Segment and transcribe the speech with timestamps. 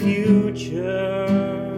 [0.00, 1.69] future.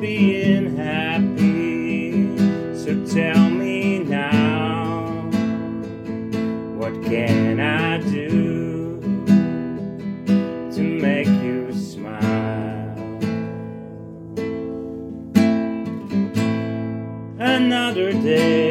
[0.00, 2.12] being happy.
[2.76, 5.28] So tell me now,
[6.76, 9.00] what can I do
[10.72, 12.96] to make you smile?
[17.38, 18.65] Another day.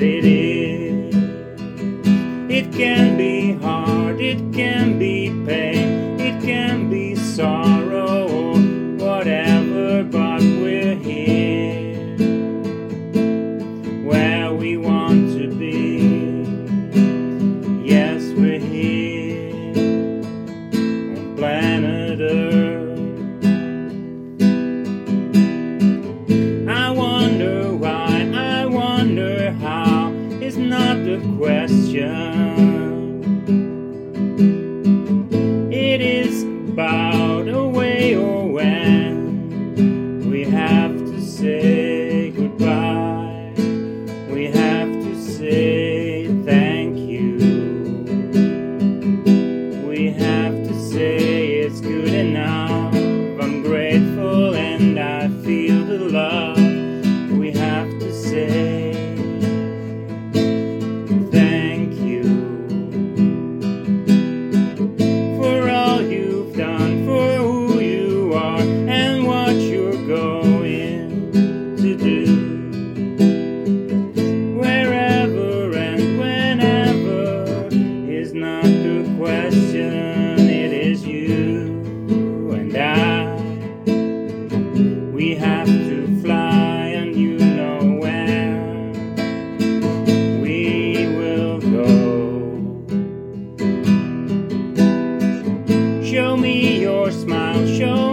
[0.00, 0.39] re
[31.40, 32.89] question.
[85.60, 88.56] have to fly, and you know where
[90.40, 91.86] we will go.
[96.02, 98.09] Show me your smile, show